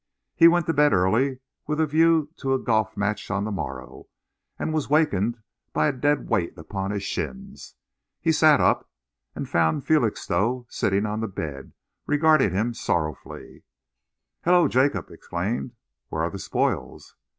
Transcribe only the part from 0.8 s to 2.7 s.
early, with a view to a